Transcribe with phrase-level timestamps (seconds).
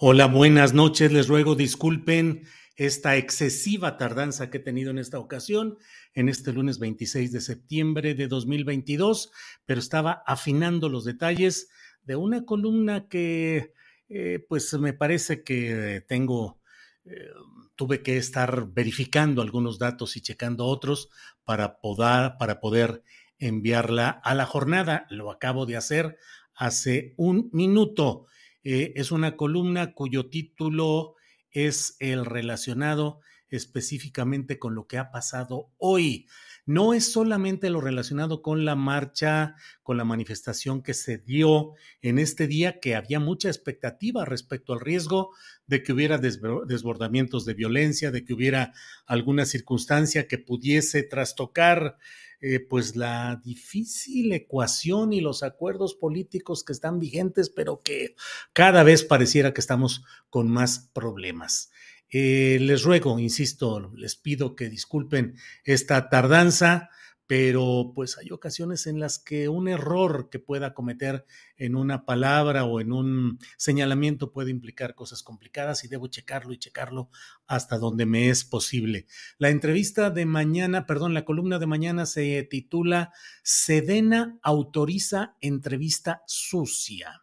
[0.00, 1.12] Hola, buenas noches.
[1.12, 5.78] Les ruego disculpen esta excesiva tardanza que he tenido en esta ocasión,
[6.14, 9.30] en este lunes 26 de septiembre de 2022,
[9.64, 11.68] pero estaba afinando los detalles
[12.02, 13.72] de una columna que,
[14.08, 16.60] eh, pues me parece que tengo,
[17.04, 17.28] eh,
[17.76, 21.08] tuve que estar verificando algunos datos y checando otros
[21.44, 23.02] para poder, para poder
[23.38, 25.06] enviarla a la jornada.
[25.10, 26.18] Lo acabo de hacer
[26.54, 28.26] hace un minuto.
[28.64, 31.14] Eh, es una columna cuyo título
[31.50, 33.20] es el relacionado
[33.50, 36.26] específicamente con lo que ha pasado hoy.
[36.66, 42.18] No es solamente lo relacionado con la marcha, con la manifestación que se dio en
[42.18, 45.30] este día, que había mucha expectativa respecto al riesgo
[45.66, 48.72] de que hubiera desbordamientos de violencia, de que hubiera
[49.06, 51.98] alguna circunstancia que pudiese trastocar
[52.46, 58.16] eh, pues la difícil ecuación y los acuerdos políticos que están vigentes, pero que
[58.52, 61.70] cada vez pareciera que estamos con más problemas.
[62.10, 66.90] Eh, les ruego, insisto, les pido que disculpen esta tardanza
[67.26, 71.24] pero pues hay ocasiones en las que un error que pueda cometer
[71.56, 76.58] en una palabra o en un señalamiento puede implicar cosas complicadas y debo checarlo y
[76.58, 77.08] checarlo
[77.46, 79.06] hasta donde me es posible.
[79.38, 83.12] La entrevista de mañana, perdón, la columna de mañana se titula
[83.42, 87.22] Sedena autoriza entrevista sucia.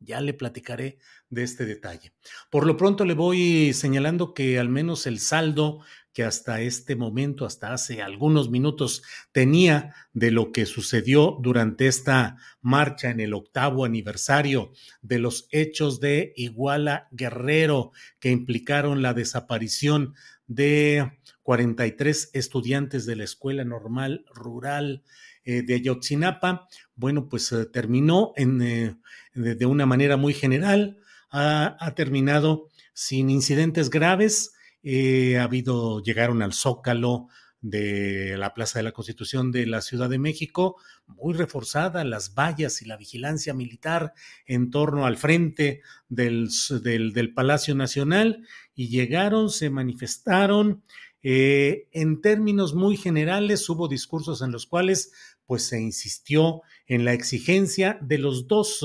[0.00, 0.98] Ya le platicaré
[1.30, 2.12] de este detalle.
[2.50, 5.80] Por lo pronto le voy señalando que al menos el saldo
[6.14, 9.02] que hasta este momento, hasta hace algunos minutos,
[9.32, 15.98] tenía de lo que sucedió durante esta marcha en el octavo aniversario de los hechos
[15.98, 20.14] de Iguala Guerrero que implicaron la desaparición
[20.46, 25.02] de 43 estudiantes de la Escuela Normal Rural
[25.44, 26.68] eh, de Ayotzinapa.
[26.94, 28.96] Bueno, pues eh, terminó en, eh,
[29.34, 30.98] de, una manera muy general,
[31.36, 34.52] ha terminado sin incidentes graves
[34.84, 37.28] eh, ha habido, llegaron al Zócalo
[37.62, 42.82] de la Plaza de la Constitución de la Ciudad de México, muy reforzada, las vallas
[42.82, 44.12] y la vigilancia militar
[44.44, 45.80] en torno al frente
[46.10, 46.50] del,
[46.82, 50.84] del, Palacio Nacional, y llegaron, se manifestaron.
[51.22, 55.12] Eh, en términos muy generales, hubo discursos en los cuales
[55.46, 58.84] pues se insistió en la exigencia de los dos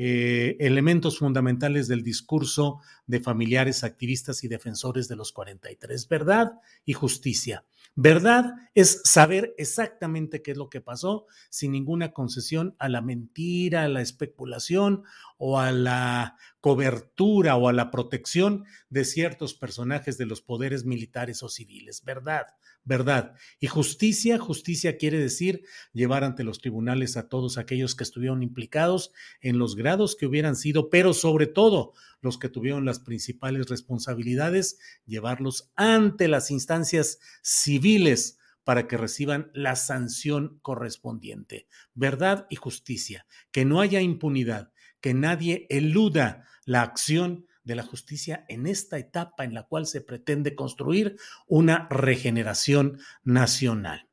[0.00, 2.78] eh, elementos fundamentales del discurso
[3.08, 6.52] de familiares, activistas y defensores de los 43, verdad
[6.84, 7.64] y justicia.
[7.96, 13.82] Verdad es saber exactamente qué es lo que pasó sin ninguna concesión a la mentira,
[13.82, 15.02] a la especulación
[15.36, 21.42] o a la cobertura o a la protección de ciertos personajes de los poderes militares
[21.42, 22.04] o civiles.
[22.04, 22.46] Verdad
[22.88, 23.34] verdad.
[23.60, 25.62] Y justicia, justicia quiere decir
[25.92, 30.56] llevar ante los tribunales a todos aquellos que estuvieron implicados en los grados que hubieran
[30.56, 38.38] sido, pero sobre todo los que tuvieron las principales responsabilidades, llevarlos ante las instancias civiles
[38.64, 41.68] para que reciban la sanción correspondiente.
[41.94, 48.46] Verdad y justicia, que no haya impunidad, que nadie eluda la acción de la justicia
[48.48, 51.16] en esta etapa en la cual se pretende construir
[51.46, 54.08] una regeneración nacional.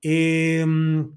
[0.00, 1.14] Em,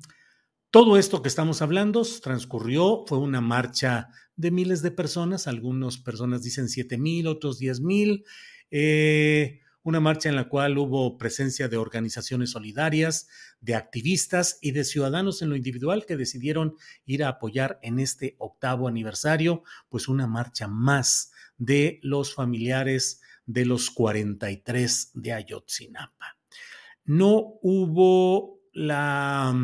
[0.69, 6.44] todo esto que estamos hablando transcurrió, fue una marcha de miles de personas, algunas personas
[6.44, 8.25] dicen siete mil, otros diez mil,
[8.69, 13.30] eh, una marcha en la cual hubo presencia de organizaciones solidarias,
[13.62, 16.75] de activistas y de ciudadanos en lo individual que decidieron
[17.06, 23.65] ir a apoyar en este octavo aniversario, pues una marcha más de los familiares de
[23.65, 26.38] los 43 de Ayotzinapa.
[27.06, 29.56] No hubo la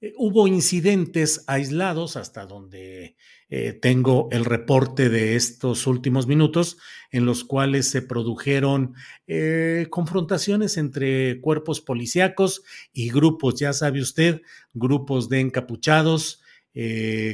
[0.00, 3.16] eh, hubo incidentes aislados hasta donde
[3.50, 6.78] eh, tengo el reporte de estos últimos minutos
[7.10, 8.94] en los cuales se produjeron
[9.26, 14.42] eh, confrontaciones entre cuerpos policíacos y grupos, ya sabe usted,
[14.72, 16.42] grupos de encapuchados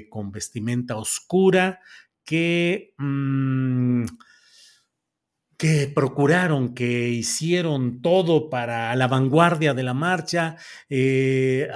[0.08, 1.80] con vestimenta oscura
[2.24, 2.94] que...
[2.98, 4.04] Mm,
[5.56, 10.56] que procuraron, que hicieron todo para la vanguardia de la marcha,
[10.88, 11.68] eh,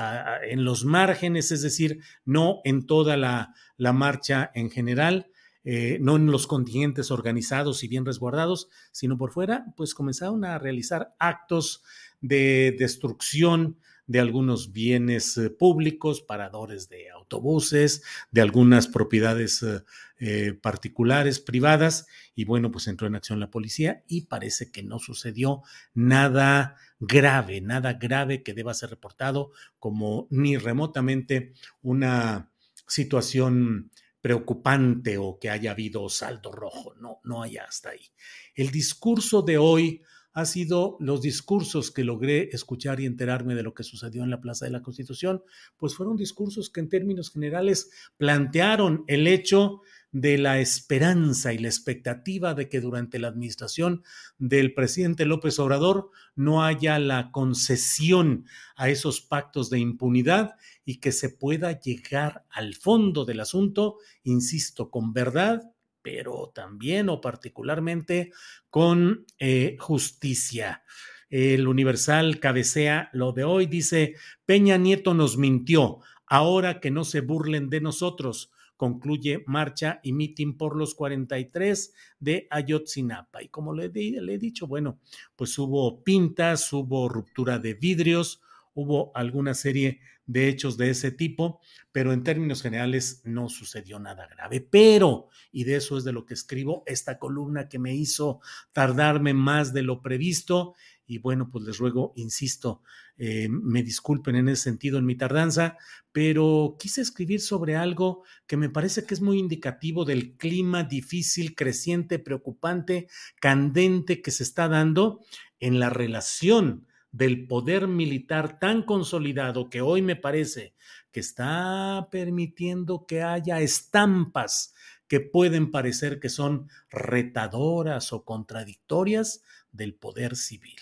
[0.48, 5.30] en los márgenes, es decir, no en toda la, marcha en general,
[5.64, 10.58] eh, no en los contingentes organizados y bien resguardados, sino por fuera, pues comenzaron a
[10.58, 11.82] realizar actos
[12.20, 19.82] de destrucción de algunos bienes eh, públicos, paradores de autobuses, de algunas propiedades eh,
[20.18, 24.98] eh, particulares, privadas, y bueno, pues entró en acción la policía y parece que no
[24.98, 25.62] sucedió
[25.94, 31.52] nada grave, nada grave que deba ser reportado como ni remotamente
[31.82, 32.50] una
[32.86, 33.90] situación
[34.20, 38.10] preocupante o que haya habido saldo rojo, no, no hay hasta ahí.
[38.54, 40.02] El discurso de hoy
[40.32, 44.40] ha sido los discursos que logré escuchar y enterarme de lo que sucedió en la
[44.40, 45.42] Plaza de la Constitución,
[45.76, 49.80] pues fueron discursos que en términos generales plantearon el hecho
[50.10, 54.02] de la esperanza y la expectativa de que durante la administración
[54.38, 58.46] del presidente López Obrador no haya la concesión
[58.76, 64.90] a esos pactos de impunidad y que se pueda llegar al fondo del asunto, insisto,
[64.90, 65.70] con verdad,
[66.02, 68.32] pero también o particularmente
[68.70, 70.82] con eh, justicia.
[71.30, 74.14] El Universal cabecea lo de hoy, dice,
[74.46, 80.56] Peña Nieto nos mintió, ahora que no se burlen de nosotros, concluye marcha y mitin
[80.56, 83.42] por los 43 de Ayotzinapa.
[83.42, 85.00] Y como le, le he dicho, bueno,
[85.36, 88.40] pues hubo pintas, hubo ruptura de vidrios,
[88.78, 91.60] hubo alguna serie de hechos de ese tipo,
[91.90, 94.60] pero en términos generales no sucedió nada grave.
[94.60, 98.40] Pero, y de eso es de lo que escribo, esta columna que me hizo
[98.72, 100.74] tardarme más de lo previsto,
[101.06, 102.82] y bueno, pues les ruego, insisto,
[103.16, 105.76] eh, me disculpen en ese sentido en mi tardanza,
[106.12, 111.56] pero quise escribir sobre algo que me parece que es muy indicativo del clima difícil,
[111.56, 113.08] creciente, preocupante,
[113.40, 115.20] candente que se está dando
[115.58, 120.74] en la relación del poder militar tan consolidado que hoy me parece
[121.10, 124.74] que está permitiendo que haya estampas
[125.08, 130.76] que pueden parecer que son retadoras o contradictorias del poder civil.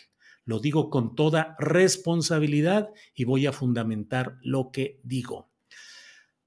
[0.44, 5.50] Lo digo con toda responsabilidad y voy a fundamentar lo que digo.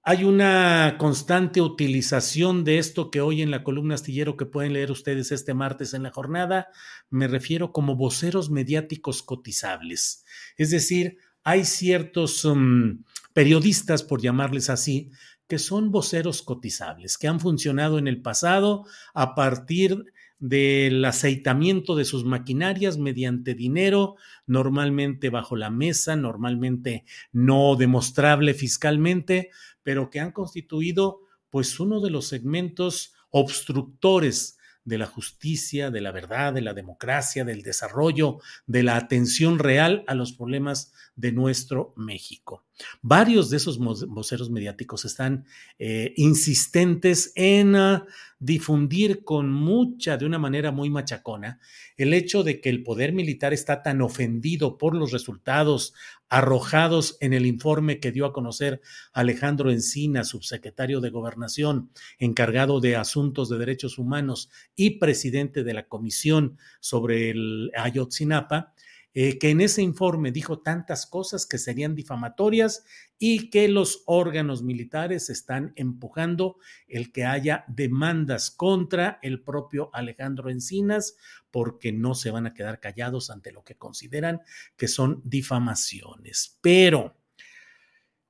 [0.02, 4.92] Hay una constante utilización de esto que hoy en la columna astillero que pueden leer
[4.92, 6.70] ustedes este martes en la jornada,
[7.10, 10.24] me refiero como voceros mediáticos cotizables.
[10.58, 13.04] Es decir, hay ciertos um,
[13.34, 15.12] periodistas, por llamarles así,
[15.48, 20.06] que son voceros cotizables, que han funcionado en el pasado a partir
[20.40, 24.16] del aceitamiento de sus maquinarias mediante dinero,
[24.48, 27.04] normalmente bajo la mesa, normalmente
[27.34, 29.50] no demostrable fiscalmente,
[29.90, 36.12] pero que han constituido pues uno de los segmentos obstructores de la justicia, de la
[36.12, 38.38] verdad, de la democracia, del desarrollo,
[38.68, 42.68] de la atención real a los problemas de nuestro México.
[43.02, 45.46] Varios de esos voceros mediáticos están
[45.78, 48.06] eh, insistentes en ah,
[48.40, 51.60] difundir con mucha, de una manera muy machacona,
[51.98, 55.94] el hecho de que el poder militar está tan ofendido por los resultados
[56.30, 58.82] arrojados en el informe que dio a conocer
[59.14, 65.88] Alejandro Encina, subsecretario de Gobernación, encargado de asuntos de derechos humanos y presidente de la
[65.88, 68.74] Comisión sobre el Ayotzinapa,
[69.14, 72.86] eh, que en ese informe dijo tantas cosas que serían difamatorias
[73.18, 80.52] y que los órganos militares están empujando el que haya demandas contra el propio Alejandro
[80.52, 81.18] Encinas
[81.50, 84.42] porque no se van a quedar callados ante lo que consideran
[84.78, 86.60] que son difamaciones.
[86.62, 87.18] Pero,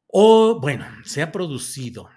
[0.08, 2.10] o bueno, se ha producido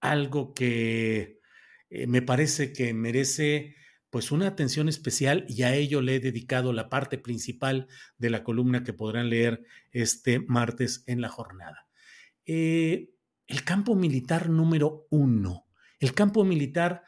[0.00, 1.40] algo que
[1.88, 3.74] eh, me parece que merece
[4.16, 8.44] pues una atención especial y a ello le he dedicado la parte principal de la
[8.44, 11.86] columna que podrán leer este martes en la jornada.
[12.46, 13.10] Eh,
[13.46, 15.66] el campo militar número uno,
[16.00, 17.02] el campo militar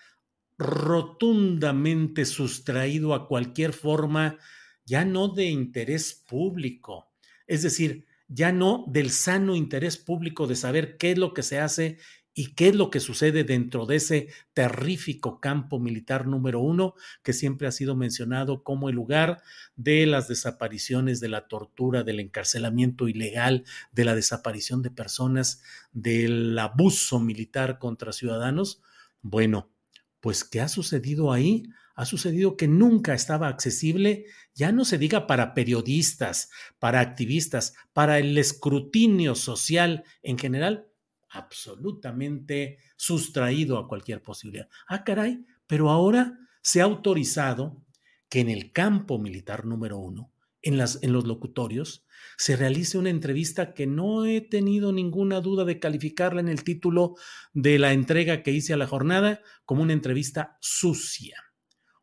[0.59, 4.37] rotundamente sustraído a cualquier forma
[4.85, 7.11] ya no de interés público,
[7.47, 11.59] es decir, ya no del sano interés público de saber qué es lo que se
[11.59, 11.97] hace
[12.39, 17.33] y qué es lo que sucede dentro de ese terrífico campo militar número uno que
[17.33, 19.43] siempre ha sido mencionado como el lugar
[19.75, 26.57] de las desapariciones, de la tortura, del encarcelamiento ilegal, de la desaparición de personas, del
[26.61, 28.83] abuso militar contra ciudadanos.
[29.21, 29.73] Bueno,
[30.21, 31.65] pues ¿qué ha sucedido ahí?
[31.97, 38.21] Ha sucedido que nunca estaba accesible, ya no se diga para periodistas, para activistas, para
[38.21, 40.89] el escrutinio social en general,
[41.31, 44.69] absolutamente sustraído a cualquier posibilidad.
[44.87, 47.85] Ah, caray, pero ahora se ha autorizado
[48.29, 50.33] que en el campo militar número uno,
[50.63, 52.05] en, las, en los locutorios,
[52.37, 57.15] se realice una entrevista que no he tenido ninguna duda de calificarla en el título
[57.53, 61.43] de la entrega que hice a la jornada como una entrevista sucia,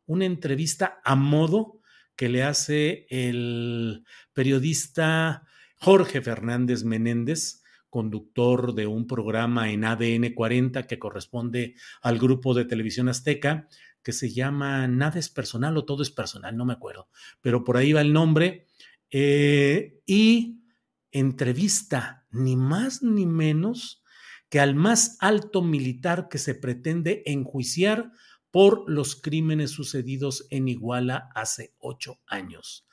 [0.06, 1.80] una entrevista a modo
[2.16, 5.44] que le hace el periodista
[5.78, 7.62] Jorge Fernández Menéndez,
[7.96, 13.70] conductor de un programa en ADN 40 que corresponde al grupo de televisión azteca,
[14.04, 17.08] que se llama Nada es personal o todo es personal, no me acuerdo,
[17.40, 18.68] pero por ahí va el nombre.
[19.12, 20.60] Eh, y
[21.14, 24.04] entrevista ni más ni menos
[24.50, 28.12] que al más alto militar que se pretende enjuiciar
[28.52, 32.86] por los crímenes sucedidos en Iguala hace ocho años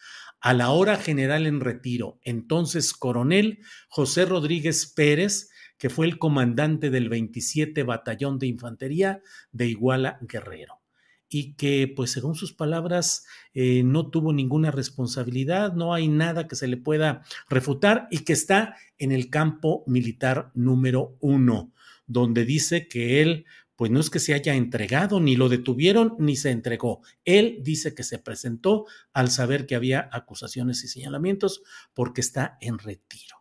[0.42, 6.90] a la hora general en retiro, entonces coronel José Rodríguez Pérez, que fue el comandante
[6.90, 9.22] del 27 Batallón de Infantería
[9.52, 10.80] de Iguala Guerrero.
[11.28, 16.56] Y que, pues según sus palabras, eh, no tuvo ninguna responsabilidad, no hay nada que
[16.56, 21.72] se le pueda refutar y que está en el campo militar número uno,
[22.06, 23.46] donde dice que él
[23.82, 27.02] pues no es que se haya entregado, ni lo detuvieron, ni se entregó.
[27.24, 32.78] Él dice que se presentó al saber que había acusaciones y señalamientos porque está en
[32.78, 33.38] retiro.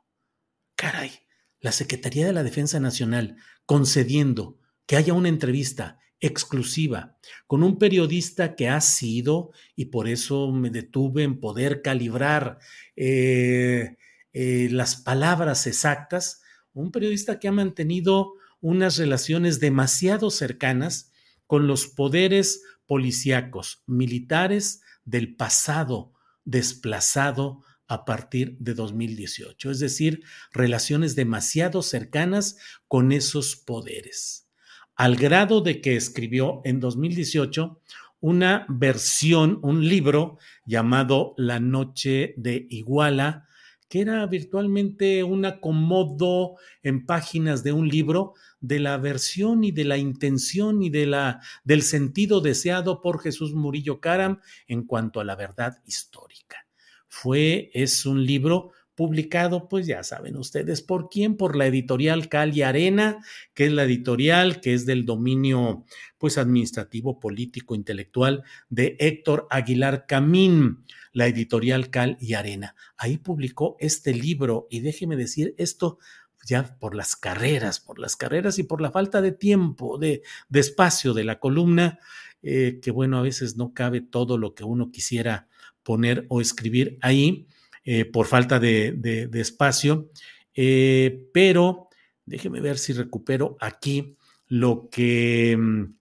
[0.75, 1.11] Caray,
[1.59, 3.35] la Secretaría de la Defensa Nacional
[3.67, 4.57] concediendo
[4.87, 10.71] que haya una entrevista exclusiva con un periodista que ha sido, y por eso me
[10.71, 12.57] detuve en poder calibrar
[12.95, 13.95] eh,
[14.33, 16.41] eh, las palabras exactas,
[16.73, 21.11] un periodista que ha mantenido unas relaciones demasiado cercanas
[21.47, 26.13] con los poderes policíacos, militares del pasado
[26.45, 34.47] desplazado a partir de 2018, es decir, relaciones demasiado cercanas con esos poderes,
[34.95, 37.81] al grado de que escribió en 2018
[38.21, 43.47] una versión, un libro llamado La Noche de Iguala,
[43.91, 49.83] que era virtualmente un acomodo en páginas de un libro de la versión y de
[49.83, 55.25] la intención y de la, del sentido deseado por Jesús Murillo Caram en cuanto a
[55.25, 56.65] la verdad histórica.
[57.09, 58.71] Fue, es un libro
[59.01, 63.17] publicado, pues ya saben ustedes por quién, por la editorial Cal y Arena,
[63.55, 65.85] que es la editorial que es del dominio
[66.19, 72.75] pues administrativo, político, intelectual de Héctor Aguilar Camín, la editorial Cal y Arena.
[72.95, 75.97] Ahí publicó este libro y déjeme decir esto
[76.45, 80.21] ya por las carreras, por las carreras y por la falta de tiempo, de,
[80.53, 81.97] espacio de la columna,
[82.43, 85.47] eh, que bueno, a veces no cabe todo lo que uno quisiera
[85.81, 87.47] poner o escribir ahí
[87.83, 90.11] eh, por falta de, espacio,
[90.53, 91.89] eh, pero
[92.25, 94.15] déjeme ver si recupero aquí
[94.47, 95.95] lo que, mm,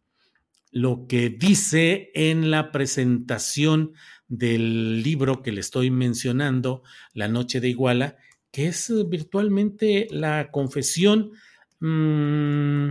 [0.73, 3.93] lo que dice en la presentación
[4.29, 6.83] del libro que le estoy mencionando,
[7.15, 8.17] La Noche de Iguala,
[8.53, 11.33] que es virtualmente la confesión,
[11.81, 12.91] mm,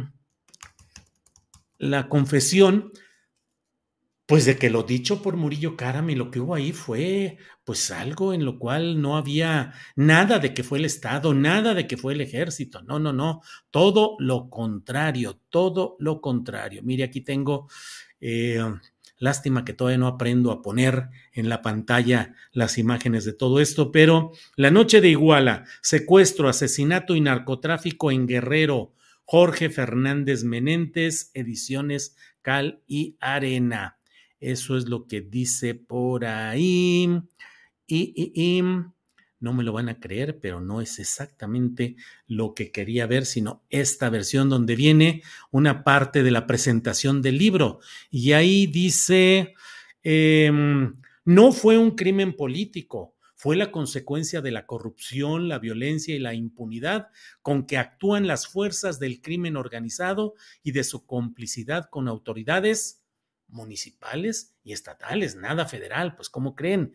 [1.78, 2.92] la confesión,
[4.30, 7.90] pues de que lo dicho por Murillo Karam y lo que hubo ahí fue pues
[7.90, 11.98] algo en lo cual no había nada de que fue el Estado, nada de que
[11.98, 16.84] fue el ejército, no, no, no, todo lo contrario, todo lo contrario.
[16.84, 17.68] Mire, aquí tengo...
[18.22, 18.64] Eh,
[19.22, 23.92] Lástima que todavía no aprendo a poner en la pantalla las imágenes de todo esto,
[23.92, 28.94] pero La Noche de Iguala, secuestro, asesinato y narcotráfico en Guerrero,
[29.26, 33.99] Jorge Fernández Menentes, ediciones Cal y Arena.
[34.40, 37.10] Eso es lo que dice por ahí.
[37.88, 38.62] Y,
[39.42, 41.96] no me lo van a creer, pero no es exactamente
[42.28, 47.38] lo que quería ver, sino esta versión donde viene una parte de la presentación del
[47.38, 47.80] libro.
[48.12, 49.54] Y ahí dice,
[50.04, 50.94] em,
[51.24, 56.34] no fue un crimen político, fue la consecuencia de la corrupción, la violencia y la
[56.34, 57.08] impunidad
[57.42, 62.99] con que actúan las fuerzas del crimen organizado y de su complicidad con autoridades
[63.50, 66.94] municipales y estatales, nada federal, pues ¿cómo creen?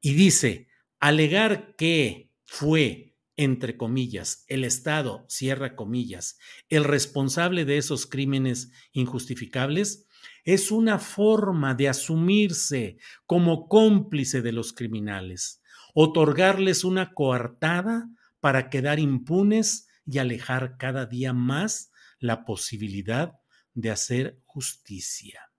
[0.00, 6.38] Y dice, alegar que fue, entre comillas, el Estado, cierra comillas,
[6.68, 10.06] el responsable de esos crímenes injustificables,
[10.44, 15.62] es una forma de asumirse como cómplice de los criminales,
[15.94, 18.08] otorgarles una coartada
[18.40, 23.34] para quedar impunes y alejar cada día más la posibilidad
[23.74, 25.49] de hacer justicia.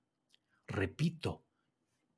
[0.72, 1.46] Repito,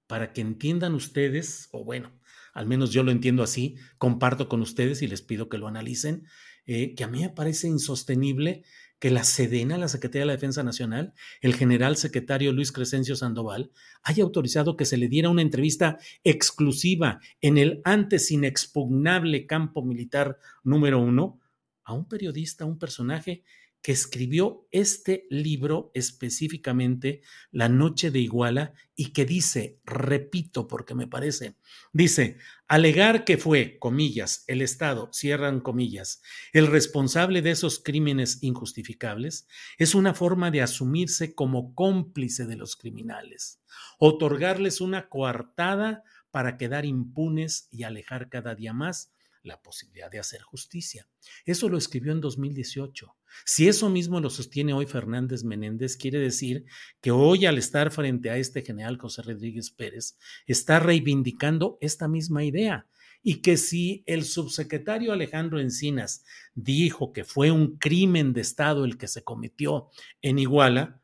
[0.08, 2.12] para que entiendan ustedes, o bueno,
[2.54, 6.28] al menos yo lo entiendo así, comparto con ustedes y les pido que lo analicen,
[6.66, 8.64] eh, que a mí me parece insostenible
[9.00, 13.72] que la Sedena, la Secretaría de la Defensa Nacional, el general secretario Luis Crescencio Sandoval,
[14.02, 20.38] haya autorizado que se le diera una entrevista exclusiva en el antes inexpugnable campo militar
[20.64, 21.42] número uno
[21.84, 23.44] a un periodista, a un personaje
[23.84, 27.22] que escribió este libro específicamente,
[27.52, 31.58] La Noche de Iguala, y que dice, repito porque me parece,
[31.92, 32.38] dice,
[32.70, 36.22] alegar que fue, comillas, el Estado, cierran comillas,
[36.54, 42.78] el responsable de esos crímenes injustificables, es una forma de asumirse como cómplice de los
[42.78, 43.62] criminales,
[44.00, 49.12] otorgarles una coartada para quedar impunes y alejar cada día más
[49.44, 51.08] la posibilidad de hacer justicia.
[51.46, 53.16] Eso lo escribió en 2018.
[53.46, 56.66] Si eso mismo lo sostiene hoy Fernández Menéndez, quiere decir
[57.02, 62.44] que hoy al estar frente a este general José Rodríguez Pérez, está reivindicando esta misma
[62.44, 62.88] idea
[63.22, 68.98] y que si el subsecretario Alejandro Encinas dijo que fue un crimen de Estado el
[68.98, 69.90] que se cometió
[70.22, 71.02] en Iguala,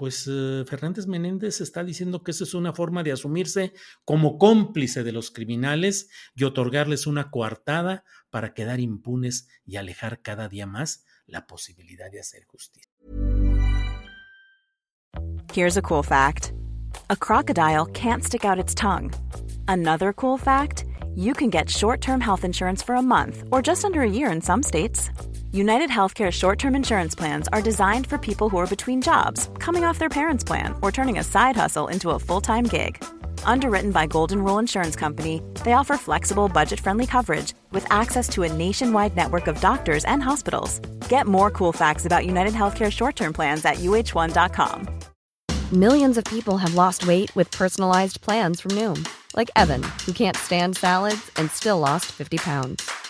[0.00, 3.74] pues eh, Fernández Menéndez está diciendo que esa es una forma de asumirse
[4.06, 10.48] como cómplice de los criminales y otorgarles una coartada para quedar impunes y alejar cada
[10.48, 12.90] día más la posibilidad de hacer justicia.
[15.52, 16.54] Here's a cool fact.
[17.10, 19.12] A crocodile can't stick out its tongue.
[19.68, 24.00] Another cool fact, you can get short-term health insurance for a month or just under
[24.00, 25.10] a year in some states.
[25.52, 29.84] United Healthcare short term insurance plans are designed for people who are between jobs, coming
[29.84, 33.02] off their parents' plan, or turning a side hustle into a full time gig.
[33.42, 38.44] Underwritten by Golden Rule Insurance Company, they offer flexible, budget friendly coverage with access to
[38.44, 40.78] a nationwide network of doctors and hospitals.
[41.08, 44.88] Get more cool facts about United Healthcare short term plans at uh1.com.
[45.72, 50.36] Millions of people have lost weight with personalized plans from Noom, like Evan, who can't
[50.36, 53.09] stand salads and still lost 50 pounds.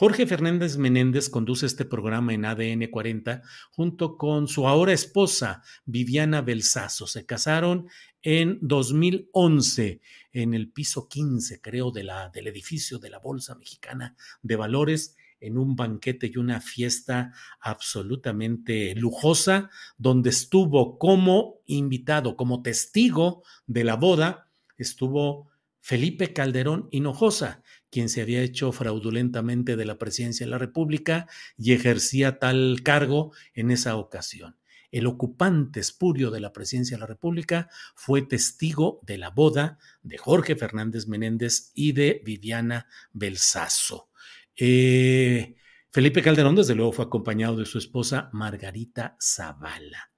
[0.00, 6.40] Jorge Fernández Menéndez conduce este programa en ADN 40 junto con su ahora esposa Viviana
[6.40, 7.06] Belsazo.
[7.06, 7.86] Se casaron
[8.22, 10.00] en 2011
[10.32, 15.18] en el piso 15, creo, de la, del edificio de la Bolsa Mexicana de Valores
[15.38, 23.84] en un banquete y una fiesta absolutamente lujosa, donde estuvo como invitado, como testigo de
[23.84, 25.50] la boda, estuvo
[25.82, 31.26] Felipe Calderón Hinojosa, quien se había hecho fraudulentamente de la presidencia de la República
[31.56, 34.56] y ejercía tal cargo en esa ocasión.
[34.90, 40.18] El ocupante espurio de la presidencia de la República fue testigo de la boda de
[40.18, 44.10] Jorge Fernández Menéndez y de Viviana Belsazo.
[44.56, 45.54] Eh,
[45.92, 50.10] Felipe Calderón, desde luego, fue acompañado de su esposa Margarita Zavala.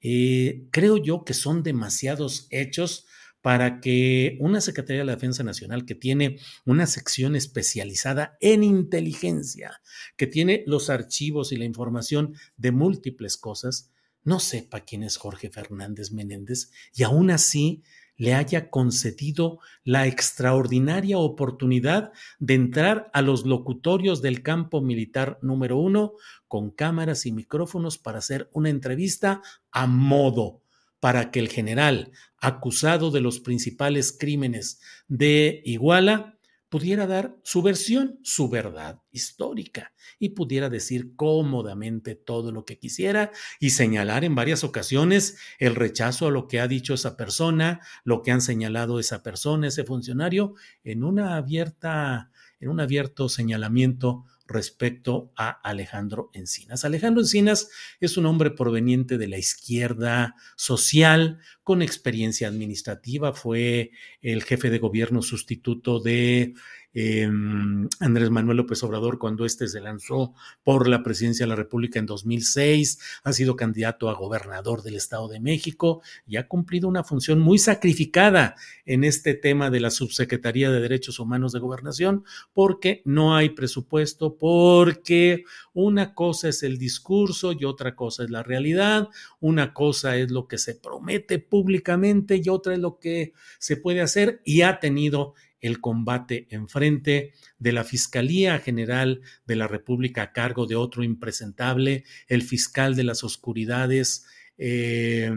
[0.00, 3.06] Eh, creo yo que son demasiados hechos
[3.42, 9.82] para que una Secretaría de la Defensa Nacional que tiene una sección especializada en inteligencia,
[10.16, 13.90] que tiene los archivos y la información de múltiples cosas,
[14.24, 17.82] no sepa quién es Jorge Fernández Menéndez y aún así
[18.16, 25.76] le haya concedido la extraordinaria oportunidad de entrar a los locutorios del campo militar número
[25.76, 26.12] uno
[26.46, 30.61] con cámaras y micrófonos para hacer una entrevista a modo
[31.02, 36.38] para que el general, acusado de los principales crímenes de Iguala,
[36.68, 43.32] pudiera dar su versión, su verdad histórica, y pudiera decir cómodamente todo lo que quisiera
[43.58, 48.22] y señalar en varias ocasiones el rechazo a lo que ha dicho esa persona, lo
[48.22, 55.32] que han señalado esa persona, ese funcionario, en una abierta, en un abierto señalamiento respecto
[55.36, 56.84] a Alejandro Encinas.
[56.84, 57.68] Alejandro Encinas
[58.00, 64.78] es un hombre proveniente de la izquierda social, con experiencia administrativa, fue el jefe de
[64.78, 66.54] gobierno sustituto de
[66.94, 71.98] em, Andrés Manuel López Obrador cuando éste se lanzó por la presidencia de la República
[71.98, 77.04] en 2006, ha sido candidato a gobernador del Estado de México y ha cumplido una
[77.04, 83.02] función muy sacrificada en este tema de la Subsecretaría de Derechos Humanos de Gobernación, porque
[83.04, 89.08] no hay presupuesto, porque una cosa es el discurso y otra cosa es la realidad,
[89.40, 94.00] una cosa es lo que se promete públicamente y otra es lo que se puede
[94.00, 100.32] hacer y ha tenido el combate enfrente de la Fiscalía General de la República a
[100.32, 104.26] cargo de otro impresentable, el fiscal de las oscuridades,
[104.58, 105.32] eh,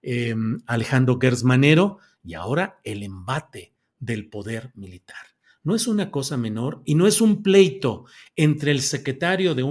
[0.00, 0.34] eh,
[0.66, 5.35] Alejandro Gersmanero, y ahora el embate del poder militar
[5.66, 8.04] no es una cosa menor y no es un pleito
[8.36, 9.64] entre el secretario de,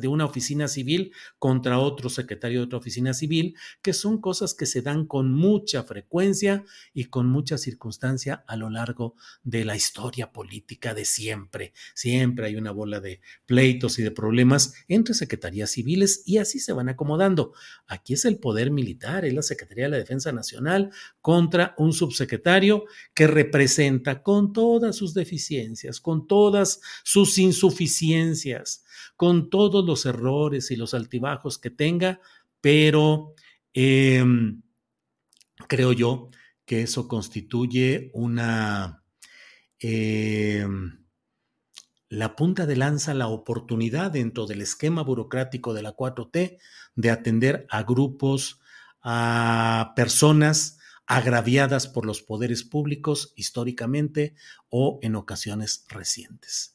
[0.00, 4.66] de una oficina civil contra otro secretario de otra oficina civil, que son cosas que
[4.66, 6.62] se dan con mucha frecuencia
[6.94, 11.72] y con mucha circunstancia a lo largo de la historia política de siempre.
[11.92, 16.72] Siempre hay una bola de pleitos y de problemas entre secretarías civiles y así se
[16.72, 17.52] van acomodando.
[17.88, 22.84] Aquí es el poder militar, es la Secretaría de la Defensa Nacional contra un subsecretario
[23.12, 25.31] que representa con todas sus deficiencias
[26.00, 28.84] con todas sus insuficiencias,
[29.16, 32.20] con todos los errores y los altibajos que tenga,
[32.60, 33.34] pero
[33.72, 34.62] em,
[35.68, 36.30] creo yo
[36.64, 39.02] que eso constituye una...
[39.78, 41.02] Em,
[42.08, 46.58] la punta de lanza, la oportunidad dentro del esquema burocrático de la 4T
[46.94, 48.60] de atender a grupos,
[49.00, 50.78] a personas
[51.12, 54.34] agraviadas por los poderes públicos históricamente
[54.70, 56.74] o en ocasiones recientes.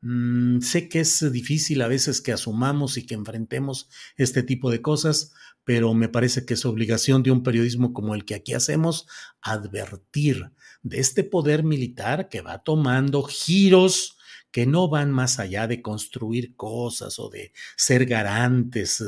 [0.00, 4.80] Mm, sé que es difícil a veces que asumamos y que enfrentemos este tipo de
[4.80, 9.06] cosas, pero me parece que es obligación de un periodismo como el que aquí hacemos
[9.42, 14.16] advertir de este poder militar que va tomando giros
[14.54, 19.02] que no van más allá de construir cosas o de ser garantes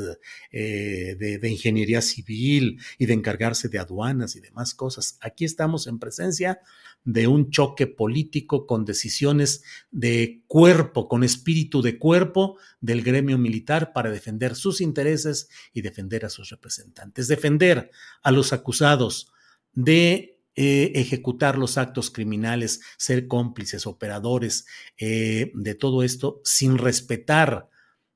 [0.51, 5.17] eh, de, ingeniería civil y de encargarse de aduanas y demás cosas.
[5.21, 6.59] Aquí estamos en presencia
[7.05, 13.93] de un choque político con decisiones de cuerpo, con espíritu de cuerpo del gremio militar
[13.93, 17.89] para defender sus intereses y defender a sus representantes, defender
[18.21, 19.31] a los acusados
[19.71, 24.65] de eh, ejecutar los actos criminales, ser cómplices, operadores
[24.97, 27.69] eh, de todo esto, sin respetar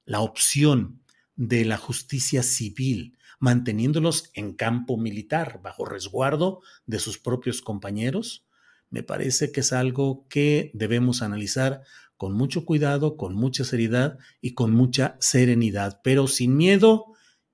[0.05, 1.03] la opción
[1.35, 8.47] de la justicia civil, manteniéndolos en campo militar, bajo resguardo de sus propios compañeros,
[8.89, 11.83] me parece que es algo que debemos analizar
[12.17, 17.05] con mucho cuidado, con mucha seriedad y con mucha serenidad, pero sin miedo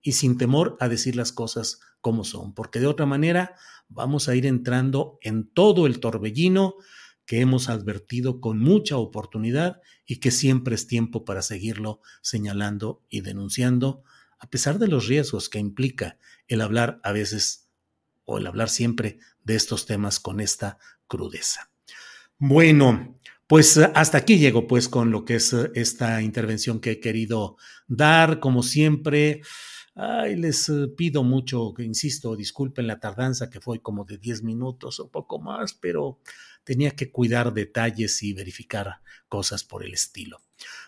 [0.02, 3.56] y sin temor a decir las cosas como son, porque de otra manera
[3.90, 6.76] vamos a ir entrando en todo el torbellino
[7.26, 13.22] que hemos advertido con mucha oportunidad y que siempre es tiempo para seguirlo señalando y
[13.22, 14.04] denunciando,
[14.40, 17.68] a pesar de los riesgos que implica el hablar a veces
[18.24, 21.70] o el hablar siempre de estos temas con esta crudeza.
[22.38, 27.58] Bueno, pues hasta aquí llego pues con lo que es esta intervención que he querido
[27.88, 29.42] dar, como siempre.
[30.00, 35.00] Ay, les eh, pido mucho, insisto, disculpen la tardanza que fue como de 10 minutos
[35.00, 36.20] o poco más, pero
[36.64, 40.38] tenía que cuidar detalles y verificar cosas por el estilo.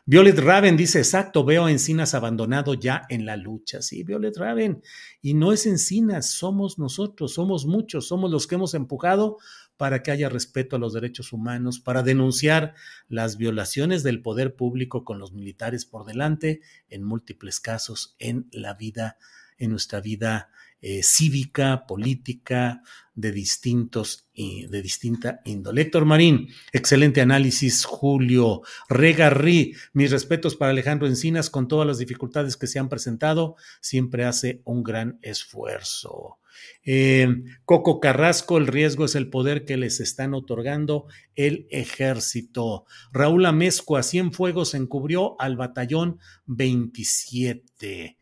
[0.05, 3.81] Violet Raven dice, exacto, veo a Encinas abandonado ya en la lucha.
[3.81, 4.83] Sí, Violet Raven.
[5.23, 9.37] Y no es Encinas, somos nosotros, somos muchos, somos los que hemos empujado
[9.79, 12.75] para que haya respeto a los derechos humanos, para denunciar
[13.07, 18.73] las violaciones del poder público con los militares por delante en múltiples casos en la
[18.73, 19.17] vida,
[19.57, 20.49] en nuestra vida
[20.81, 22.81] eh, cívica, política,
[23.15, 25.83] de distintos y de distinta índole.
[25.83, 27.85] Héctor Marín, excelente análisis.
[27.85, 33.55] Julio Regarrí, mis respetos para Alejandro Encinas, con todas las dificultades que se han presentado,
[33.79, 36.38] siempre hace un gran esfuerzo.
[36.83, 37.27] Eh,
[37.65, 42.85] Coco Carrasco, el riesgo es el poder que les están otorgando el ejército.
[43.11, 48.17] Raúl Amezco, a Cienfuegos encubrió al batallón 27.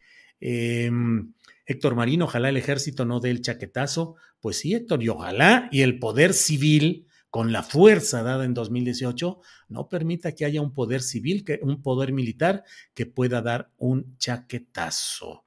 [1.68, 4.16] Héctor Marín, ojalá el ejército no dé el chaquetazo.
[4.40, 9.42] Pues sí, Héctor, y ojalá y el poder civil, con la fuerza dada en 2018,
[9.68, 14.18] no permita que haya un poder civil, que, un poder militar que pueda dar un
[14.18, 15.44] chaquetazo.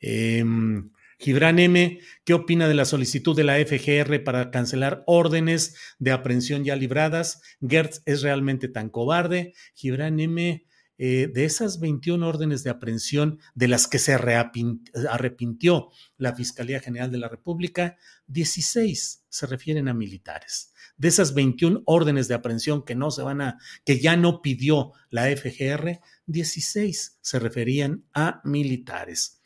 [0.00, 0.90] Em,
[1.20, 6.64] Gibran M., ¿qué opina de la solicitud de la FGR para cancelar órdenes de aprehensión
[6.64, 7.42] ya libradas?
[7.60, 9.52] Gertz es realmente tan cobarde.
[9.74, 10.64] Gibran M.,
[11.02, 17.10] eh, de esas 21 órdenes de aprehensión de las que se arrepintió la Fiscalía General
[17.10, 20.74] de la República, 16 se refieren a militares.
[20.98, 24.92] De esas 21 órdenes de aprehensión que no se van a, que ya no pidió
[25.08, 29.39] la FGR, 16 se referían a militares.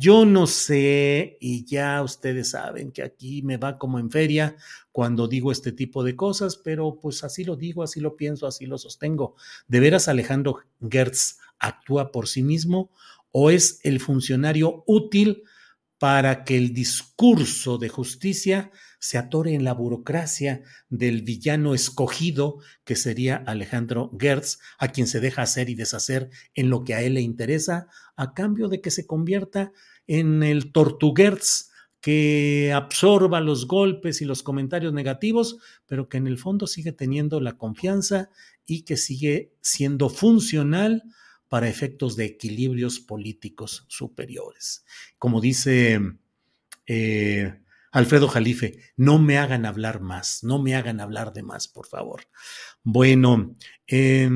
[0.00, 4.54] Yo no sé, y ya ustedes saben que aquí me va como en feria
[4.92, 8.64] cuando digo este tipo de cosas, pero pues así lo digo, así lo pienso, así
[8.64, 9.34] lo sostengo.
[9.66, 12.92] ¿De veras Alejandro Gertz actúa por sí mismo
[13.32, 15.42] o es el funcionario útil
[15.98, 22.96] para que el discurso de justicia se atore en la burocracia del villano escogido que
[22.96, 27.14] sería Alejandro Gertz, a quien se deja hacer y deshacer en lo que a él
[27.14, 29.72] le interesa, a cambio de que se convierta
[30.06, 36.38] en el Tortugertz que absorba los golpes y los comentarios negativos, pero que en el
[36.38, 38.30] fondo sigue teniendo la confianza
[38.66, 41.02] y que sigue siendo funcional
[41.48, 44.84] para efectos de equilibrios políticos superiores.
[45.18, 46.00] Como dice
[46.86, 51.86] eh, Alfredo Jalife, no me hagan hablar más, no me hagan hablar de más, por
[51.86, 52.28] favor.
[52.82, 53.56] Bueno,
[53.86, 54.28] eh,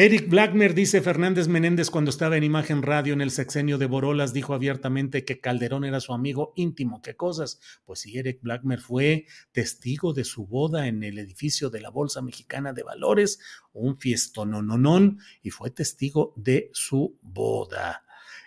[0.00, 4.32] Eric Blackmer dice Fernández Menéndez cuando estaba en Imagen Radio en el sexenio de Borolas
[4.32, 7.02] dijo abiertamente que Calderón era su amigo íntimo.
[7.02, 7.58] ¿Qué cosas?
[7.84, 12.22] Pues sí, Eric Blackmer fue testigo de su boda en el edificio de la Bolsa
[12.22, 13.40] Mexicana de Valores,
[13.72, 18.04] un fiestonononón, y fue testigo de su boda.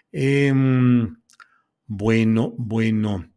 [0.10, 1.18] Em,
[1.86, 3.30] bueno, bueno.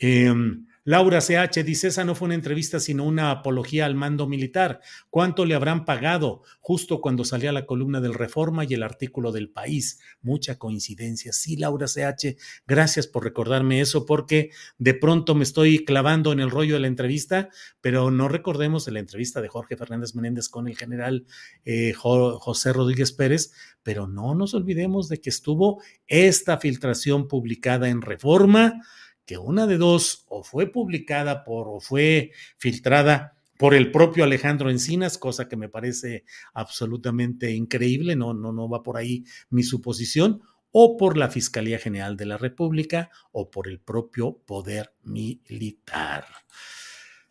[0.00, 4.80] Em, Laura CH dice, esa no fue una entrevista, sino una apología al mando militar.
[5.10, 6.42] ¿Cuánto le habrán pagado?
[6.60, 10.00] Justo cuando salía la columna del Reforma y el artículo del País.
[10.22, 11.32] Mucha coincidencia.
[11.32, 16.50] Sí, Laura CH, gracias por recordarme eso, porque de pronto me estoy clavando en el
[16.50, 17.48] rollo de la entrevista,
[17.80, 21.26] pero no recordemos de la entrevista de Jorge Fernández Menéndez con el general
[21.64, 23.52] eh, José Rodríguez Pérez,
[23.84, 28.82] pero no nos olvidemos de que estuvo esta filtración publicada en Reforma
[29.24, 34.70] que una de dos o fue publicada por o fue filtrada por el propio Alejandro
[34.70, 40.42] Encinas, cosa que me parece absolutamente increíble, no, no, no va por ahí mi suposición,
[40.72, 46.24] o por la Fiscalía General de la República o por el propio poder militar.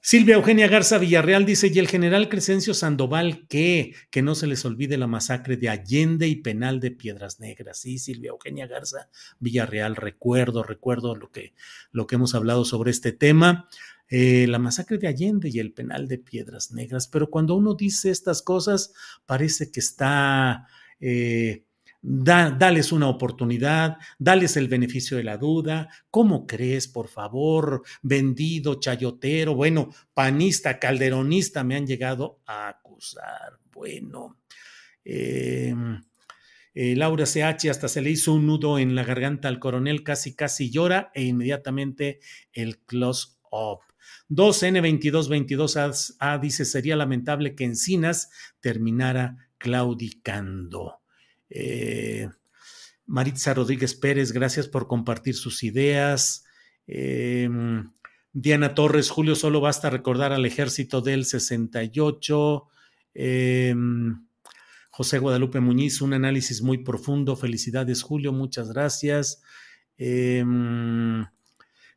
[0.04, 3.94] Silvia Eugenia Garza Villarreal dice, y el general Crescencio Sandoval, ¿qué?
[4.10, 7.78] Que no se les olvide la masacre de Allende y Penal de Piedras Negras.
[7.78, 9.10] Sí, Silvia Eugenia Garza
[9.40, 11.54] Villarreal, recuerdo, recuerdo lo que,
[11.92, 13.70] lo que hemos hablado sobre este tema.
[14.10, 18.10] Eh, la masacre de Allende y el penal de Piedras Negras, pero cuando uno dice
[18.10, 18.94] estas cosas,
[19.28, 20.68] parece que está...
[21.00, 21.64] Eh,
[22.02, 25.90] dales una oportunidad, dales el beneficio de la duda.
[26.10, 27.84] ¿Cómo crees, por favor?
[28.02, 33.60] Vendido, chayotero, bueno, panista, calderonista, me han llegado a acusar.
[33.72, 34.40] Bueno,
[35.04, 36.02] em,
[36.74, 40.36] eh, Laura CH hasta se le hizo un nudo en la garganta al coronel, casi
[40.36, 42.20] casi llora e inmediatamente
[42.54, 43.80] el close up.
[44.30, 48.30] 2N2222A dice, sería lamentable que Encinas
[48.62, 51.01] terminara claudicando.
[51.54, 52.30] Eh,
[53.06, 56.46] Maritza Rodríguez Pérez, gracias por compartir sus ideas.
[56.88, 57.86] Em,
[58.32, 62.68] Diana Torres, Julio, solo basta recordar al ejército del 68.
[63.14, 64.26] Em,
[64.90, 67.36] José Guadalupe Muñiz, un análisis muy profundo.
[67.36, 69.42] Felicidades, Julio, muchas gracias.
[69.98, 71.26] Em,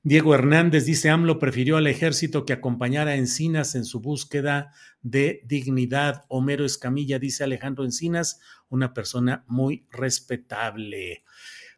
[0.07, 5.41] Diego Hernández dice, AMLO prefirió al ejército que acompañara a Encinas en su búsqueda de
[5.47, 6.27] dignidad.
[6.29, 8.39] Homero Escamilla dice Alejandro Encinas,
[8.69, 11.25] una persona muy respetable.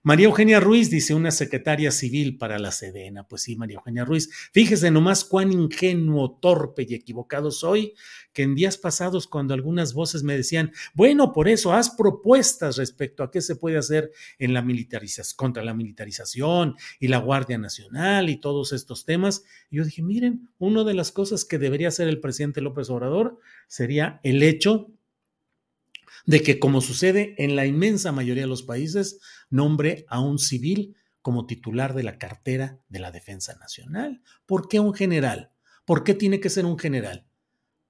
[0.06, 3.26] María Eugenia Ruiz dice una secretaria civil para la Sedena.
[3.26, 4.30] Pues sí, María Eugenia Ruiz.
[4.52, 7.92] Fíjese nomás cuán ingenuo, torpe y equivocado soy,
[8.32, 13.24] que en días pasados cuando algunas voces me decían, bueno, por eso haz propuestas respecto
[13.24, 18.30] a qué se puede hacer en la militarización, contra la militarización y la Guardia Nacional
[18.30, 19.42] y todos estos temas.
[19.72, 24.20] yo dije, miren, una de las cosas que debería hacer el presidente López Obrador sería
[24.22, 24.86] el hecho
[26.26, 30.96] de que, como sucede en la inmensa mayoría de los países, nombre a un civil
[31.22, 34.22] como titular de la cartera de la Defensa Nacional.
[34.44, 35.52] ¿Por qué un general?
[35.84, 37.26] ¿Por qué tiene que ser un general?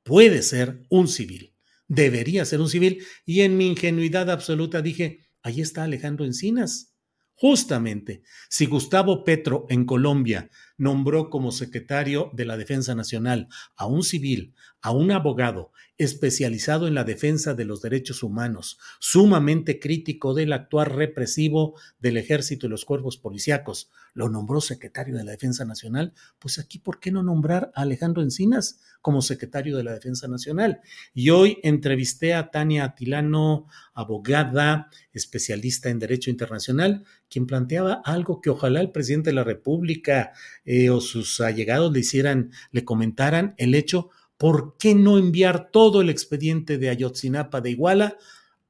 [0.02, 1.54] Puede ser un civil,
[1.88, 6.94] debería ser un civil, y en mi ingenuidad absoluta dije, ahí está Alejandro Encinas.
[7.34, 14.02] Justamente, si Gustavo Petro en Colombia nombró como secretario de la Defensa Nacional a un
[14.02, 20.52] civil, a un abogado especializado en la defensa de los derechos humanos, sumamente crítico del
[20.52, 26.14] actuar represivo del ejército y los cuerpos policíacos, lo nombró secretario de la Defensa Nacional,
[26.38, 30.80] pues aquí, ¿por qué no nombrar a Alejandro Encinas como secretario de la Defensa Nacional?
[31.12, 38.50] Y hoy entrevisté a Tania Atilano, abogada, especialista en Derecho Internacional, quien planteaba algo que
[38.50, 40.32] ojalá el presidente de la República
[40.66, 46.00] eh, o sus allegados le hicieran, le comentaran el hecho ¿por qué no enviar todo
[46.00, 48.18] el expediente de Ayotzinapa de Iguala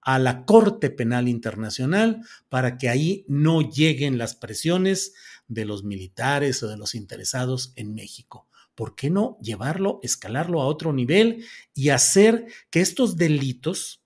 [0.00, 5.14] a la Corte Penal Internacional para que ahí no lleguen las presiones
[5.48, 8.48] de los militares o de los interesados en México?
[8.76, 14.02] ¿Por qué no llevarlo, escalarlo a otro nivel y hacer que estos delitos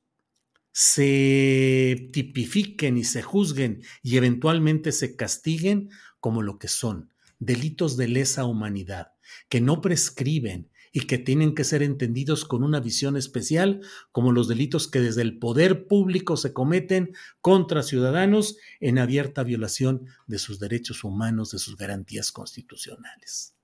[0.72, 7.09] se tipifiquen y se juzguen y eventualmente se castiguen como lo que son,
[7.40, 9.12] delitos de lesa humanidad,
[9.48, 13.80] que no prescriben, y que tienen que ser entendidos con una visión especial,
[14.12, 20.06] como los delitos que desde el poder público se cometen contra ciudadanos en abierta violación
[20.26, 23.54] de sus derechos humanos, de sus garantías constitucionales.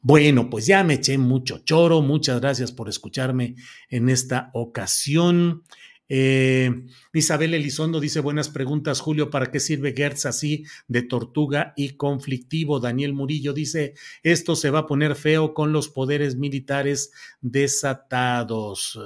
[0.00, 2.02] Bueno, pues ya me eché mucho choro.
[2.02, 3.56] Muchas gracias por escucharme
[3.88, 5.64] en esta ocasión.
[6.08, 11.96] Eh, Isabel Elizondo dice buenas preguntas, Julio, ¿para qué sirve Gertz así de tortuga y
[11.96, 12.80] conflictivo?
[12.80, 18.98] Daniel Murillo dice, esto se va a poner feo con los poderes militares desatados.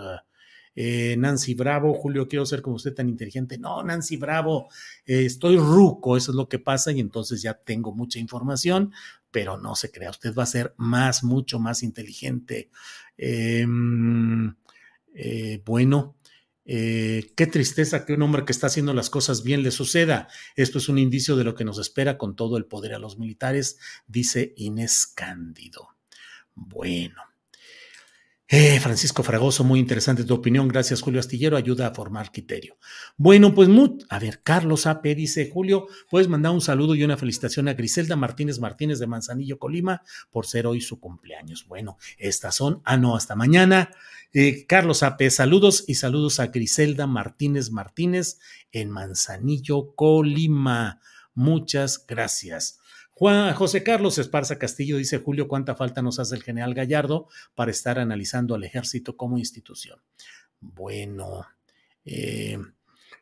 [0.75, 3.57] Eh, Nancy Bravo, Julio, quiero ser como usted tan inteligente.
[3.57, 4.69] No, Nancy Bravo,
[5.07, 8.93] eh, estoy ruco, eso es lo que pasa y entonces ya tengo mucha información,
[9.31, 12.71] pero no se crea, usted va a ser más, mucho más inteligente.
[13.17, 14.55] Em,
[15.65, 16.17] bueno,
[16.67, 20.29] eh, qué tristeza que un hombre que está haciendo las cosas bien le suceda.
[20.57, 23.19] Esto es un indicio de lo que nos espera con todo el poder a los
[23.19, 25.97] militares, dice Inés Cándido.
[26.55, 27.36] Bueno.
[28.49, 30.69] Eh, Francisco Fragoso, muy interesante tu opinión.
[30.69, 31.57] Gracias, Julio Astillero.
[31.57, 32.79] Ayuda a formar criterio.
[33.17, 33.69] Bueno, pues,
[34.09, 38.15] a ver, Carlos AP dice: Julio, puedes mandar un saludo y una felicitación a Griselda
[38.15, 41.67] Martínez Martínez de Manzanillo, Colima, por ser hoy su cumpleaños.
[41.67, 42.83] Bueno, estas son.
[42.85, 43.91] Ah, no, hasta mañana.
[44.33, 48.39] Eh, Carlos Ape, saludos y saludos a Griselda Martínez Martínez
[48.71, 51.01] en Manzanillo, Colima.
[51.35, 52.79] Muchas gracias.
[53.19, 57.71] Juan José Carlos Esparza Castillo dice, Julio, ¿cuánta falta nos hace el general Gallardo para
[57.71, 59.99] estar analizando al ejército como institución?
[60.61, 61.47] Bueno,
[62.05, 62.59] eh,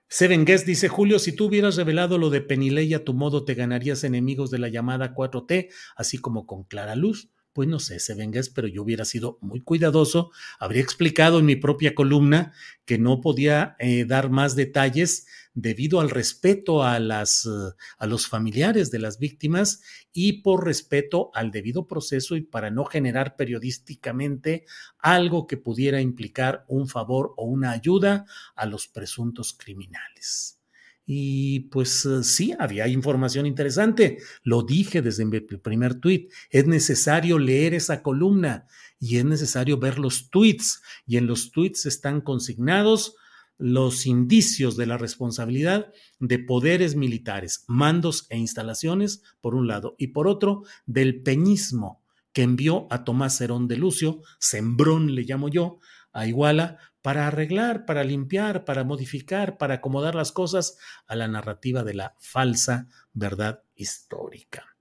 [0.09, 3.55] Seven Guest dice, Julio, si tú hubieras revelado lo de Penilei a tu modo, te
[3.55, 8.15] ganarías enemigos de la llamada 4T, así como con Clara Luz pues no sé, se
[8.15, 12.53] vengas, pero yo hubiera sido muy cuidadoso, habría explicado en mi propia columna
[12.85, 18.27] que no podía eh, dar más detalles debido al respeto a, las, eh, a los
[18.27, 24.67] familiares de las víctimas y por respeto al debido proceso y para no generar periodísticamente
[24.99, 30.64] algo que pudiera implicar un favor o una ayuda a los presuntos criminales.
[31.07, 34.19] Y pues eh, sí, había información interesante.
[34.43, 36.29] Lo dije desde mi primer tweet.
[36.51, 38.67] Es necesario leer esa columna
[38.99, 40.83] y es necesario ver los tweets.
[41.07, 43.17] Y en los tweets están consignados
[43.59, 50.09] los indicios de la responsabilidad de poderes militares, mandos e instalaciones, por un lado, y
[50.09, 55.79] por otro, del peñismo que envió a Tomás Herón de Lucio, Sembrón le llamo yo,
[56.13, 61.85] a Iguala para arreglar, para limpiar, para modificar, para acomodar las cosas a la narrativa
[61.85, 64.75] de la falsa verdad histórica.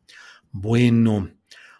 [0.49, 1.31] Bueno,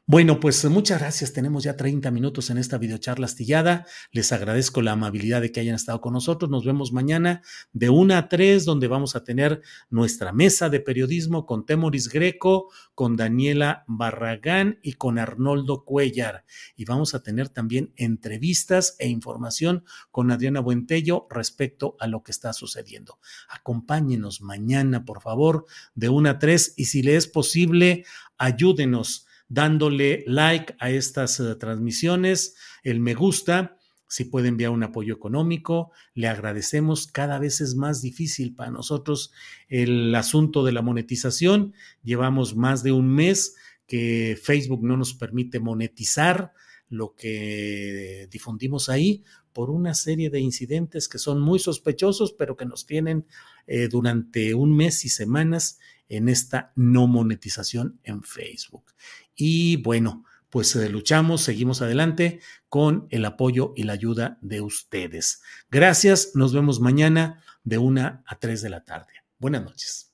[0.06, 1.32] bueno, pues muchas gracias.
[1.32, 3.86] Tenemos ya 30 minutos en esta videocharla astillada.
[4.12, 6.52] Les agradezco la amabilidad de que hayan estado con nosotros.
[6.52, 11.46] Nos vemos mañana de 1 a 3, donde vamos a tener nuestra mesa de periodismo
[11.46, 16.44] con Temoris Greco, con Daniela Barragán y con Arnoldo Cuellar.
[16.76, 22.32] Y vamos a tener también entrevistas e información con Adriana Buentello respecto a lo que
[22.32, 23.20] está sucediendo.
[23.48, 28.04] Acompáñenos mañana, por favor, de 1 a 3 y si le es posible,
[28.38, 35.14] ayúdenos dándole like a estas eh, transmisiones, el me gusta, si puede enviar un apoyo
[35.14, 37.08] económico, le agradecemos.
[37.08, 39.32] Cada vez es más difícil para nosotros
[39.70, 41.74] el asunto de la monetización.
[42.04, 43.56] Llevamos más de un mes
[43.88, 46.54] que Facebook no nos permite monetizar
[46.90, 52.66] lo que difundimos ahí por una serie de incidentes que son muy sospechosos, pero que
[52.66, 53.26] nos tienen
[53.68, 58.86] eh, durante un mes y semanas en esta no monetización en Facebook.
[59.36, 65.42] Y bueno, pues eh, luchamos, seguimos adelante con el apoyo y la ayuda de ustedes.
[65.72, 69.14] Gracias, nos vemos mañana de una a tres de la tarde.
[69.40, 70.14] Buenas noches.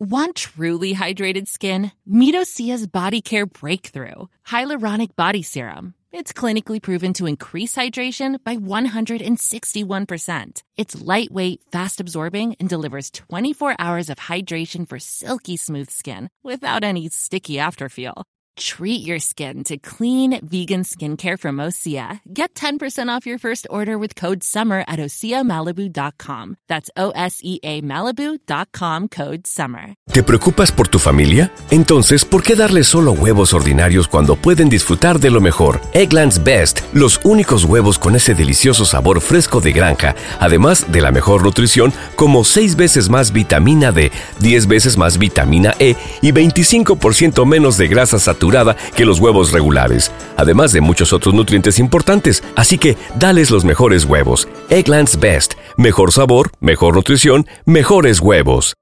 [0.00, 1.92] Want truly hydrated skin?
[2.06, 5.94] Meet Osea's Body Care Breakthrough Hyaluronic Body Serum.
[6.12, 10.62] It's clinically proven to increase hydration by 161%.
[10.76, 16.82] It's lightweight, fast absorbing, and delivers 24 hours of hydration for silky smooth skin without
[16.82, 18.24] any sticky afterfeel.
[18.60, 22.20] Treat your skin to clean vegan skincare from Osea.
[22.30, 26.56] Get 10% off your first order with code SUMMER at OseaMalibu.com.
[26.68, 29.94] That's O S E A Malibu.com code SUMMER.
[30.12, 31.50] ¿Te preocupas por tu familia?
[31.70, 35.80] Entonces, ¿por qué darles solo huevos ordinarios cuando pueden disfrutar de lo mejor?
[35.94, 41.12] Eggland's Best, los únicos huevos con ese delicioso sabor fresco de granja, además de la
[41.12, 47.46] mejor nutrición, como 6 veces más vitamina D, 10 veces más vitamina E y 25%
[47.46, 48.49] menos de grasa saturada
[48.96, 52.42] que los huevos regulares, además de muchos otros nutrientes importantes.
[52.56, 54.48] Así que dales los mejores huevos.
[54.68, 55.54] Egglands Best.
[55.76, 58.74] Mejor sabor, mejor nutrición, mejores huevos.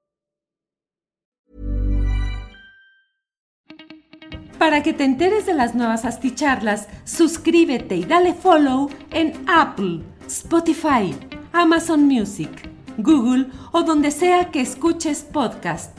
[4.59, 11.15] Para que te enteres de las nuevas asticharlas, suscríbete y dale follow en Apple, Spotify,
[11.53, 12.49] Amazon Music,
[12.97, 15.98] Google o donde sea que escuches podcast.